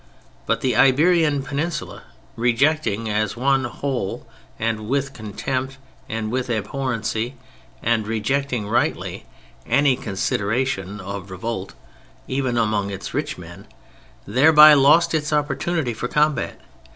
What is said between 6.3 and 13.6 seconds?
with abhorrence (and rejecting rightly) any consideration of revolt—even among its rich